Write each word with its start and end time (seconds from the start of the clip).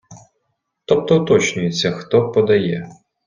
Тобто 0.85 1.21
уточнюється, 1.21 1.91
хто 1.91 2.31
подає. 2.31 2.89